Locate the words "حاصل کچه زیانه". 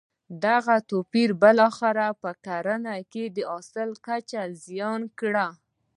3.51-5.09